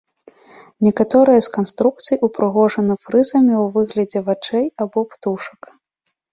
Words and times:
Некаторыя 0.87 1.39
з 1.47 1.51
канструкцый 1.57 2.17
упрыгожаны 2.29 2.93
фрызамі 3.05 3.53
ў 3.61 3.63
выглядзе 3.77 4.19
вачэй 4.33 4.65
або 4.85 4.99
птушак. 5.15 5.61